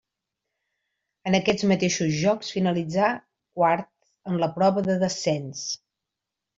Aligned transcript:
En 1.31 1.37
aquests 1.39 1.67
mateixos 1.73 2.17
Jocs 2.23 2.51
finalitzà 2.57 3.13
quart 3.61 3.89
en 4.33 4.43
la 4.45 4.53
prova 4.61 4.89
de 4.93 5.01
descens. 5.09 5.67